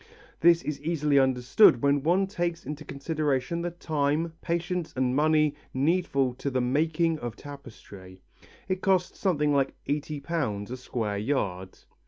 [0.39, 6.33] This is easily understood when one takes into consideration the time, patience and money needful
[6.39, 8.23] to the making of tapestry;
[8.67, 11.77] it costs something like eighty pounds a square yard.